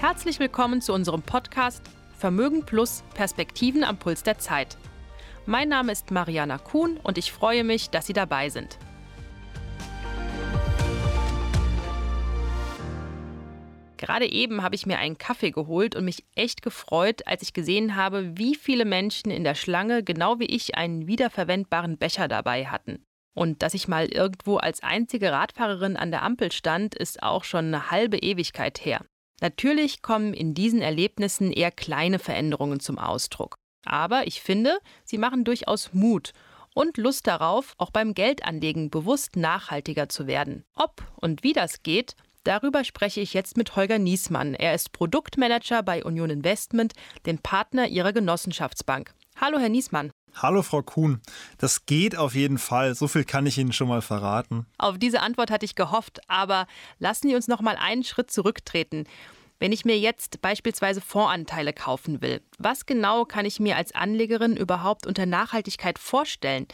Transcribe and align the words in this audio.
Herzlich 0.00 0.38
willkommen 0.38 0.80
zu 0.80 0.92
unserem 0.92 1.22
Podcast 1.22 1.82
Vermögen 2.16 2.64
Plus 2.64 3.02
Perspektiven 3.14 3.82
am 3.82 3.98
Puls 3.98 4.22
der 4.22 4.38
Zeit. 4.38 4.78
Mein 5.44 5.68
Name 5.68 5.90
ist 5.90 6.12
Mariana 6.12 6.58
Kuhn 6.58 6.98
und 6.98 7.18
ich 7.18 7.32
freue 7.32 7.64
mich, 7.64 7.90
dass 7.90 8.06
Sie 8.06 8.12
dabei 8.12 8.48
sind. 8.48 8.78
Gerade 13.96 14.30
eben 14.30 14.62
habe 14.62 14.76
ich 14.76 14.86
mir 14.86 14.98
einen 14.98 15.18
Kaffee 15.18 15.50
geholt 15.50 15.96
und 15.96 16.04
mich 16.04 16.24
echt 16.36 16.62
gefreut, 16.62 17.26
als 17.26 17.42
ich 17.42 17.52
gesehen 17.52 17.96
habe, 17.96 18.38
wie 18.38 18.54
viele 18.54 18.84
Menschen 18.84 19.32
in 19.32 19.42
der 19.42 19.56
Schlange 19.56 20.04
genau 20.04 20.38
wie 20.38 20.46
ich 20.46 20.76
einen 20.76 21.08
wiederverwendbaren 21.08 21.98
Becher 21.98 22.28
dabei 22.28 22.66
hatten. 22.66 23.04
Und 23.34 23.64
dass 23.64 23.74
ich 23.74 23.88
mal 23.88 24.06
irgendwo 24.06 24.58
als 24.58 24.80
einzige 24.80 25.32
Radfahrerin 25.32 25.96
an 25.96 26.12
der 26.12 26.22
Ampel 26.22 26.52
stand, 26.52 26.94
ist 26.94 27.20
auch 27.20 27.42
schon 27.42 27.66
eine 27.66 27.90
halbe 27.90 28.18
Ewigkeit 28.18 28.84
her. 28.84 29.04
Natürlich 29.40 30.02
kommen 30.02 30.34
in 30.34 30.54
diesen 30.54 30.82
Erlebnissen 30.82 31.52
eher 31.52 31.70
kleine 31.70 32.18
Veränderungen 32.18 32.80
zum 32.80 32.98
Ausdruck. 32.98 33.54
Aber 33.84 34.26
ich 34.26 34.40
finde, 34.40 34.78
sie 35.04 35.18
machen 35.18 35.44
durchaus 35.44 35.92
Mut 35.92 36.32
und 36.74 36.96
Lust 36.96 37.26
darauf, 37.26 37.74
auch 37.78 37.90
beim 37.90 38.14
Geldanlegen 38.14 38.90
bewusst 38.90 39.36
nachhaltiger 39.36 40.08
zu 40.08 40.26
werden. 40.26 40.64
Ob 40.74 41.02
und 41.16 41.42
wie 41.42 41.52
das 41.52 41.82
geht, 41.82 42.14
Darüber 42.44 42.82
spreche 42.82 43.20
ich 43.20 43.34
jetzt 43.34 43.58
mit 43.58 43.76
Holger 43.76 43.98
Niesmann. 43.98 44.54
Er 44.54 44.74
ist 44.74 44.92
Produktmanager 44.92 45.82
bei 45.82 46.02
Union 46.02 46.30
Investment, 46.30 46.94
dem 47.26 47.36
Partner 47.38 47.88
ihrer 47.88 48.14
Genossenschaftsbank. 48.14 49.12
Hallo, 49.38 49.58
Herr 49.58 49.68
Niesmann. 49.68 50.10
Hallo, 50.34 50.62
Frau 50.62 50.82
Kuhn. 50.82 51.20
Das 51.58 51.86
geht 51.86 52.16
auf 52.16 52.34
jeden 52.34 52.58
Fall. 52.58 52.94
So 52.94 53.08
viel 53.08 53.24
kann 53.24 53.46
ich 53.46 53.58
Ihnen 53.58 53.72
schon 53.72 53.88
mal 53.88 54.02
verraten. 54.02 54.66
Auf 54.78 54.98
diese 54.98 55.20
Antwort 55.20 55.50
hatte 55.50 55.64
ich 55.64 55.74
gehofft, 55.74 56.20
aber 56.28 56.66
lassen 56.98 57.28
Sie 57.28 57.34
uns 57.34 57.48
noch 57.48 57.60
mal 57.60 57.76
einen 57.76 58.04
Schritt 58.04 58.30
zurücktreten. 58.30 59.04
Wenn 59.58 59.72
ich 59.72 59.84
mir 59.84 59.98
jetzt 59.98 60.40
beispielsweise 60.40 61.00
Fondsanteile 61.00 61.72
kaufen 61.72 62.22
will, 62.22 62.40
was 62.58 62.86
genau 62.86 63.24
kann 63.24 63.44
ich 63.44 63.58
mir 63.58 63.76
als 63.76 63.92
Anlegerin 63.92 64.56
überhaupt 64.56 65.06
unter 65.06 65.26
Nachhaltigkeit 65.26 65.98
vorstellen? 65.98 66.68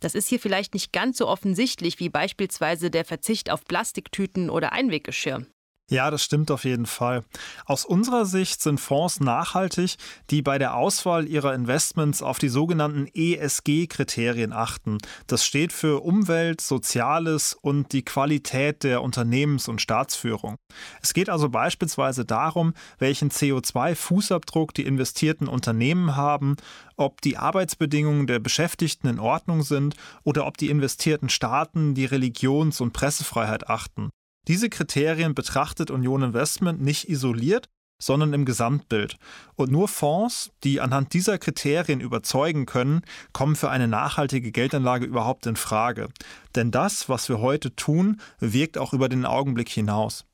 Das 0.00 0.14
ist 0.14 0.28
hier 0.28 0.40
vielleicht 0.40 0.74
nicht 0.74 0.92
ganz 0.92 1.18
so 1.18 1.28
offensichtlich 1.28 2.00
wie 2.00 2.08
beispielsweise 2.08 2.90
der 2.90 3.04
Verzicht 3.04 3.50
auf 3.50 3.64
Plastiktüten 3.64 4.50
oder 4.50 4.72
Einweggeschirr. 4.72 5.46
Ja, 5.88 6.10
das 6.10 6.24
stimmt 6.24 6.50
auf 6.50 6.64
jeden 6.64 6.86
Fall. 6.86 7.22
Aus 7.64 7.84
unserer 7.84 8.26
Sicht 8.26 8.60
sind 8.60 8.80
Fonds 8.80 9.20
nachhaltig, 9.20 9.94
die 10.30 10.42
bei 10.42 10.58
der 10.58 10.74
Auswahl 10.74 11.28
ihrer 11.28 11.54
Investments 11.54 12.22
auf 12.22 12.40
die 12.40 12.48
sogenannten 12.48 13.06
ESG-Kriterien 13.14 14.52
achten. 14.52 14.98
Das 15.28 15.44
steht 15.46 15.72
für 15.72 16.02
Umwelt, 16.02 16.60
Soziales 16.60 17.54
und 17.54 17.92
die 17.92 18.04
Qualität 18.04 18.82
der 18.82 19.00
Unternehmens- 19.00 19.68
und 19.68 19.80
Staatsführung. 19.80 20.56
Es 21.02 21.14
geht 21.14 21.30
also 21.30 21.50
beispielsweise 21.50 22.24
darum, 22.24 22.74
welchen 22.98 23.30
CO2-Fußabdruck 23.30 24.74
die 24.74 24.86
investierten 24.86 25.46
Unternehmen 25.46 26.16
haben, 26.16 26.56
ob 26.96 27.20
die 27.20 27.36
Arbeitsbedingungen 27.36 28.26
der 28.26 28.40
Beschäftigten 28.40 29.06
in 29.06 29.20
Ordnung 29.20 29.62
sind 29.62 29.94
oder 30.24 30.48
ob 30.48 30.56
die 30.56 30.68
investierten 30.68 31.28
Staaten 31.28 31.94
die 31.94 32.06
Religions- 32.06 32.80
und 32.80 32.92
Pressefreiheit 32.92 33.70
achten. 33.70 34.10
Diese 34.48 34.70
Kriterien 34.70 35.34
betrachtet 35.34 35.90
Union 35.90 36.22
Investment 36.22 36.80
nicht 36.80 37.08
isoliert, 37.08 37.68
sondern 37.98 38.32
im 38.32 38.44
Gesamtbild. 38.44 39.16
Und 39.54 39.70
nur 39.70 39.88
Fonds, 39.88 40.50
die 40.64 40.80
anhand 40.80 41.14
dieser 41.14 41.38
Kriterien 41.38 42.00
überzeugen 42.00 42.66
können, 42.66 43.02
kommen 43.32 43.56
für 43.56 43.70
eine 43.70 43.88
nachhaltige 43.88 44.52
Geldanlage 44.52 45.06
überhaupt 45.06 45.46
in 45.46 45.56
Frage. 45.56 46.08
Denn 46.54 46.70
das, 46.70 47.08
was 47.08 47.28
wir 47.28 47.40
heute 47.40 47.74
tun, 47.74 48.20
wirkt 48.38 48.78
auch 48.78 48.92
über 48.92 49.08
den 49.08 49.24
Augenblick 49.24 49.68
hinaus. 49.68 50.24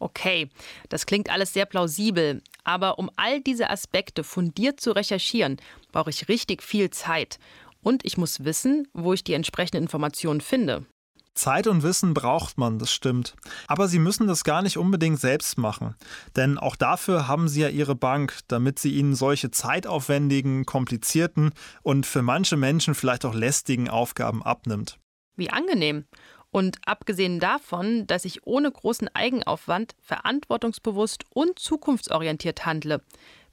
Okay, 0.00 0.48
das 0.88 1.06
klingt 1.06 1.28
alles 1.28 1.52
sehr 1.52 1.66
plausibel, 1.66 2.40
aber 2.62 3.00
um 3.00 3.10
all 3.16 3.40
diese 3.40 3.68
Aspekte 3.68 4.22
fundiert 4.22 4.80
zu 4.80 4.92
recherchieren, 4.92 5.56
brauche 5.90 6.10
ich 6.10 6.28
richtig 6.28 6.62
viel 6.62 6.90
Zeit. 6.90 7.40
Und 7.82 8.04
ich 8.04 8.16
muss 8.16 8.44
wissen, 8.44 8.86
wo 8.92 9.12
ich 9.12 9.24
die 9.24 9.34
entsprechenden 9.34 9.82
Informationen 9.82 10.40
finde. 10.40 10.86
Zeit 11.38 11.66
und 11.66 11.82
Wissen 11.82 12.14
braucht 12.14 12.58
man, 12.58 12.78
das 12.78 12.92
stimmt. 12.92 13.34
Aber 13.66 13.88
Sie 13.88 13.98
müssen 13.98 14.26
das 14.26 14.44
gar 14.44 14.62
nicht 14.62 14.76
unbedingt 14.76 15.20
selbst 15.20 15.56
machen. 15.56 15.94
Denn 16.36 16.58
auch 16.58 16.76
dafür 16.76 17.28
haben 17.28 17.48
Sie 17.48 17.60
ja 17.60 17.68
Ihre 17.68 17.94
Bank, 17.94 18.40
damit 18.48 18.78
sie 18.78 18.94
Ihnen 18.94 19.14
solche 19.14 19.50
zeitaufwendigen, 19.50 20.66
komplizierten 20.66 21.52
und 21.82 22.06
für 22.06 22.22
manche 22.22 22.56
Menschen 22.56 22.94
vielleicht 22.94 23.24
auch 23.24 23.34
lästigen 23.34 23.88
Aufgaben 23.88 24.42
abnimmt. 24.42 24.98
Wie 25.36 25.50
angenehm. 25.50 26.04
Und 26.50 26.78
abgesehen 26.86 27.40
davon, 27.40 28.06
dass 28.06 28.24
ich 28.24 28.46
ohne 28.46 28.70
großen 28.70 29.08
Eigenaufwand 29.14 29.94
verantwortungsbewusst 30.00 31.24
und 31.34 31.58
zukunftsorientiert 31.58 32.64
handle, 32.64 33.02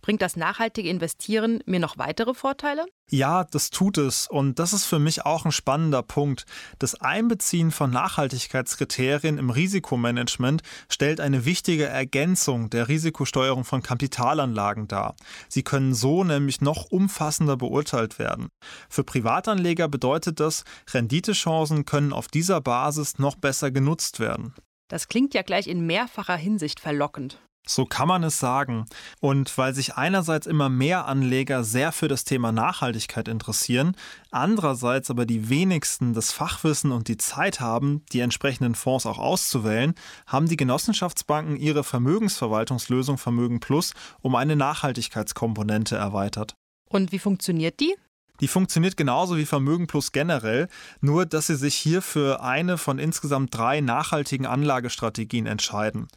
Bringt 0.06 0.22
das 0.22 0.36
nachhaltige 0.36 0.88
Investieren 0.88 1.64
mir 1.66 1.80
noch 1.80 1.98
weitere 1.98 2.36
Vorteile? 2.36 2.86
Ja, 3.10 3.44
das 3.44 3.72
tut 3.72 3.98
es. 3.98 4.28
Und 4.28 4.60
das 4.60 4.72
ist 4.72 4.86
für 4.86 5.00
mich 5.00 5.26
auch 5.26 5.46
ein 5.46 5.52
spannender 5.52 6.04
Punkt. 6.04 6.46
Das 6.78 6.94
Einbeziehen 6.94 7.72
von 7.72 7.90
Nachhaltigkeitskriterien 7.90 9.40
im 9.40 9.50
Risikomanagement 9.50 10.62
stellt 10.90 11.20
eine 11.20 11.46
wichtige 11.46 11.86
Ergänzung 11.88 12.70
der 12.70 12.88
Risikosteuerung 12.88 13.64
von 13.64 13.82
Kapitalanlagen 13.82 14.88
dar. 14.88 15.16
Sie 15.50 15.64
können 15.64 15.96
so 15.96 16.24
nämlich 16.24 16.62
noch 16.62 16.86
umfassender 16.92 17.58
beurteilt 17.58 18.20
werden. 18.20 18.50
Für 18.88 19.04
Privatanleger 19.04 19.88
bedeutet 19.88 20.40
das, 20.40 20.66
Renditechancen 20.94 21.84
können 21.86 22.14
auf 22.14 22.28
dieser 22.28 22.62
Basis 22.62 23.18
noch 23.18 23.38
besser 23.38 23.72
genutzt 23.72 24.20
werden. 24.20 24.54
Das 24.88 25.08
klingt 25.08 25.34
ja 25.34 25.42
gleich 25.42 25.66
in 25.66 25.88
mehrfacher 25.88 26.38
Hinsicht 26.38 26.80
verlockend. 26.80 27.40
So 27.68 27.86
kann 27.86 28.08
man 28.08 28.24
es 28.24 28.40
sagen. 28.40 28.86
Und 29.20 29.58
weil 29.58 29.74
sich 29.74 29.96
einerseits 29.96 30.48
immer 30.48 30.70
mehr 30.70 31.08
Anleger 31.08 31.64
sehr 31.64 31.92
für 31.92 32.08
das 32.08 32.24
Thema 32.24 32.52
Nachhaltigkeit 32.52 33.28
interessieren, 33.28 33.96
andererseits 34.32 35.10
aber 35.10 35.26
die 35.26 35.50
wenigsten 35.50 36.14
das 36.14 36.32
Fachwissen 36.32 36.92
und 36.92 37.08
die 37.08 37.18
Zeit 37.18 37.60
haben, 37.60 38.04
die 38.12 38.20
entsprechenden 38.20 38.76
Fonds 38.76 39.06
auch 39.06 39.18
auszuwählen, 39.18 39.96
haben 40.28 40.48
die 40.48 40.58
Genossenschaftsbanken 40.58 41.58
ihre 41.58 41.84
Vermögensverwaltungslösung 41.84 43.18
Vermögen 43.18 43.60
Plus 43.60 43.94
um 44.22 44.36
eine 44.36 44.56
Nachhaltigkeitskomponente 44.56 45.96
erweitert. 45.96 46.56
Und 46.88 47.12
wie 47.12 47.20
funktioniert 47.20 47.80
die? 47.80 47.96
Die 48.42 48.48
funktioniert 48.48 48.98
genauso 48.98 49.38
wie 49.38 49.46
Vermögen 49.46 49.88
Plus 49.88 50.12
generell, 50.12 50.68
nur 51.02 51.26
dass 51.26 51.48
sie 51.48 51.56
sich 51.56 51.76
hier 51.76 52.02
für 52.02 52.42
eine 52.42 52.78
von 52.78 53.00
insgesamt 53.00 53.56
drei 53.56 53.82
nachhaltigen 53.82 54.46
Anlagestrategien 54.46 55.46
entscheiden. 55.46 56.08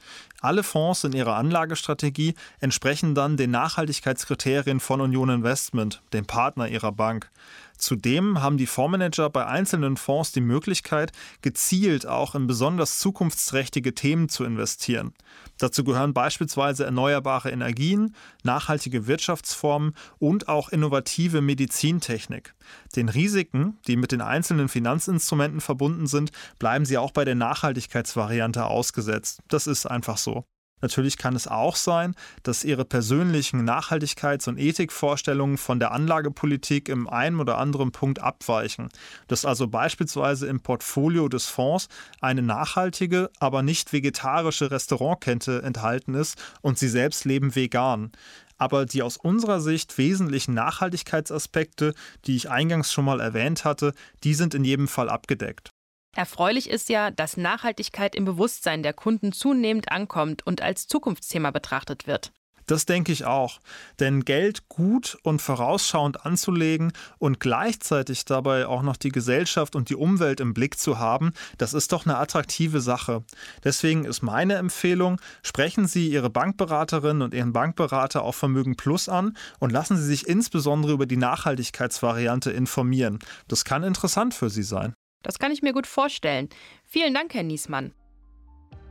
Alle 0.41 0.63
Fonds 0.63 1.05
in 1.05 1.13
ihrer 1.13 1.37
Anlagestrategie 1.37 2.35
entsprechen 2.61 3.15
dann 3.15 3.37
den 3.37 3.51
Nachhaltigkeitskriterien 3.51 4.81
von 4.81 5.01
Union 5.01 5.31
Investment, 5.31 6.03
dem 6.13 6.27
Partner 6.27 6.69
ihrer 6.69 6.93
Bank. 6.93 7.31
Zudem 7.79 8.43
haben 8.43 8.59
die 8.59 8.67
Fondsmanager 8.67 9.31
bei 9.31 9.47
einzelnen 9.47 9.97
Fonds 9.97 10.33
die 10.33 10.41
Möglichkeit, 10.41 11.13
gezielt 11.43 12.07
auch 12.07 12.35
in 12.35 12.47
besonders 12.47 12.99
zukunftsträchtige 12.99 13.95
Themen 13.95 14.29
zu 14.29 14.45
investieren. 14.45 15.15
Dazu 15.59 15.85
gehören 15.85 16.13
beispielsweise 16.13 16.85
erneuerbare 16.85 17.51
Energien, 17.51 18.15
nachhaltige 18.43 19.07
Wirtschaftsformen 19.07 19.95
und 20.19 20.49
auch 20.49 20.69
innovative 20.69 21.41
Medizintechnik. 21.41 22.55
Den 22.97 23.09
Risiken, 23.09 23.79
die 23.87 23.97
mit 23.97 24.13
den 24.13 24.21
einzelnen 24.21 24.69
Finanzinstrumenten 24.69 25.61
verbunden 25.61 26.07
sind, 26.07 26.31
bleiben 26.59 26.85
sie 26.85 26.99
auch 26.99 27.13
bei 27.13 27.25
der 27.25 27.35
Nachhaltigkeitsvariante 27.35 28.65
ausgesetzt. 28.67 29.41
Das 29.49 29.67
ist 29.67 29.87
einfach 29.87 30.19
so. 30.19 30.45
Natürlich 30.81 31.17
kann 31.19 31.35
es 31.35 31.47
auch 31.47 31.77
sein, 31.77 32.15
dass 32.43 32.65
Ihre 32.65 32.85
persönlichen 32.85 33.69
Nachhaltigkeits- 33.69 34.49
und 34.49 34.59
Ethikvorstellungen 34.59 35.59
von 35.59 35.79
der 35.79 35.93
Anlagepolitik 35.93 36.89
im 36.89 37.09
einen 37.09 37.41
oder 37.41 37.59
anderen 37.59 37.93
Punkt 37.93 38.21
abweichen. 38.21 38.89
Dass 39.27 39.45
also 39.45 39.69
beispielsweise 39.69 40.47
im 40.47 40.61
Portfolio 40.61 41.29
des 41.29 41.47
Fonds 41.47 41.89
eine 42.21 42.43
nachhaltige, 42.43 43.31
aber 43.39 43.63
nicht 43.63 43.93
vegetarische 43.93 44.71
Restaurantkette 44.71 45.63
enthalten 45.63 46.15
ist 46.15 46.37
und 46.63 46.79
Sie 46.79 46.89
selbst 46.89 47.25
leben 47.25 47.55
vegan. 47.55 48.13
Aber 48.59 48.87
die 48.87 49.03
aus 49.03 49.17
unserer 49.17 49.61
Sicht 49.61 49.99
wesentlichen 49.99 50.53
Nachhaltigkeitsaspekte, 50.55 51.95
die 52.27 52.35
ich 52.35 52.51
eingangs 52.51 52.93
schon 52.93 53.05
mal 53.05 53.21
erwähnt 53.21 53.65
hatte, 53.65 53.93
die 54.25 54.35
sind 54.35 54.55
in 54.55 54.65
jedem 54.65 54.89
Fall 54.89 55.09
abgedeckt. 55.09 55.71
Erfreulich 56.19 56.69
ist 56.69 56.89
ja, 56.89 57.13
dass 57.13 57.37
Nachhaltigkeit 57.37 58.17
im 58.17 58.25
Bewusstsein 58.25 58.83
der 58.83 58.93
Kunden 58.93 59.31
zunehmend 59.31 59.93
ankommt 59.93 60.45
und 60.45 60.63
als 60.63 60.89
Zukunftsthema 60.89 61.53
betrachtet 61.53 62.09
wird. 62.09 62.33
Das 62.67 62.87
denke 62.87 63.13
ich 63.13 63.25
auch. 63.25 63.61
Denn 64.01 64.25
Geld 64.25 64.69
gut 64.69 65.17
und 65.23 65.41
vorausschauend 65.41 66.27
anzulegen 66.27 66.93
und 67.19 67.39
gleichzeitig 67.39 68.25
dabei 68.25 68.67
auch 68.67 68.83
noch 68.83 68.97
die 68.97 69.13
Gesellschaft 69.13 69.77
und 69.77 69.91
die 69.91 69.95
Umwelt 69.95 70.41
im 70.41 70.55
Blick 70.55 70.77
zu 70.77 70.99
haben, 70.99 71.35
das 71.57 71.73
ist 71.73 71.93
doch 71.93 72.05
eine 72.05 72.19
attraktive 72.19 72.81
Sache. 72.81 73.23
Deswegen 73.63 74.05
ist 74.05 74.21
meine 74.21 74.57
Empfehlung, 74.57 75.21
sprechen 75.45 75.87
Sie 75.87 76.09
Ihre 76.09 76.31
Bankberaterin 76.31 77.23
und 77.23 77.33
Ihren 77.33 77.53
Bankberater 77.53 78.23
auf 78.23 78.35
Vermögen 78.35 78.75
Plus 78.75 79.09
an 79.09 79.37
und 79.61 79.71
lassen 79.71 79.97
Sie 79.97 80.05
sich 80.05 80.27
insbesondere 80.27 80.95
über 80.95 81.07
die 81.07 81.17
Nachhaltigkeitsvariante 81.17 82.51
informieren. 82.51 83.21
Das 83.47 83.65
kann 83.65 83.85
interessant 83.85 84.35
für 84.35 84.51
Sie 84.51 84.65
sein. 84.65 84.95
Das 85.23 85.39
kann 85.39 85.53
ich 85.53 85.63
mir 85.63 85.73
gut 85.73 85.87
vorstellen. 85.87 86.49
Vielen 86.85 87.15
Dank, 87.15 87.35
Herr 87.35 87.43
Niesmann. 87.43 87.93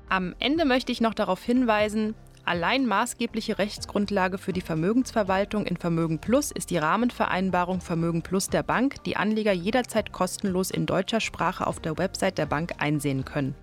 Am 0.09 0.35
Ende 0.39 0.65
möchte 0.65 0.91
ich 0.91 1.01
noch 1.01 1.13
darauf 1.13 1.43
hinweisen, 1.43 2.15
Allein 2.47 2.85
maßgebliche 2.85 3.57
Rechtsgrundlage 3.57 4.37
für 4.37 4.53
die 4.53 4.61
Vermögensverwaltung 4.61 5.65
in 5.65 5.75
Vermögen 5.75 6.19
Plus 6.19 6.51
ist 6.51 6.69
die 6.69 6.77
Rahmenvereinbarung 6.77 7.81
Vermögen 7.81 8.21
Plus 8.21 8.47
der 8.47 8.63
Bank, 8.63 9.03
die 9.03 9.17
Anleger 9.17 9.51
jederzeit 9.51 10.13
kostenlos 10.13 10.71
in 10.71 10.85
deutscher 10.85 11.19
Sprache 11.19 11.67
auf 11.67 11.81
der 11.81 11.97
Website 11.97 12.37
der 12.37 12.45
Bank 12.45 12.75
einsehen 12.77 13.25
können. 13.25 13.53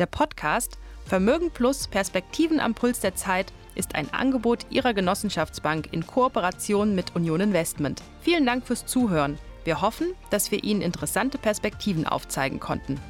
Der 0.00 0.06
Podcast 0.06 0.78
Vermögen 1.04 1.52
Plus 1.52 1.86
Perspektiven 1.86 2.58
am 2.58 2.74
Puls 2.74 2.98
der 2.98 3.14
Zeit 3.14 3.52
ist 3.76 3.94
ein 3.94 4.12
Angebot 4.12 4.66
Ihrer 4.70 4.92
Genossenschaftsbank 4.92 5.92
in 5.92 6.04
Kooperation 6.04 6.96
mit 6.96 7.14
Union 7.14 7.40
Investment. 7.40 8.02
Vielen 8.20 8.46
Dank 8.46 8.66
fürs 8.66 8.84
Zuhören. 8.86 9.38
Wir 9.66 9.80
hoffen, 9.80 10.14
dass 10.30 10.52
wir 10.52 10.62
Ihnen 10.62 10.80
interessante 10.80 11.38
Perspektiven 11.38 12.06
aufzeigen 12.06 12.60
konnten. 12.60 13.00